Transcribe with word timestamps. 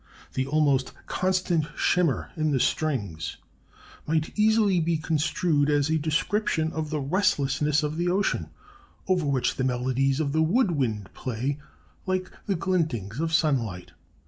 The 0.33 0.47
almost 0.47 0.93
constant 1.05 1.67
shimmer 1.77 2.31
in 2.35 2.49
the 2.49 2.59
strings 2.59 3.37
might 4.07 4.33
easily 4.35 4.79
be 4.79 4.97
construed 4.97 5.69
as 5.69 5.91
a 5.91 5.99
description 5.99 6.73
of 6.73 6.89
the 6.89 6.99
restlessness 6.99 7.83
of 7.83 7.97
the 7.97 8.09
ocean, 8.09 8.49
over 9.07 9.27
which 9.27 9.57
the 9.57 9.63
melodies 9.63 10.19
of 10.19 10.31
the 10.31 10.41
wood 10.41 10.71
wind 10.71 11.11
play 11.13 11.59
like 12.07 12.31
the 12.47 12.55
glintings 12.55 13.19
of 13.19 13.31
sunlight." 13.31 13.91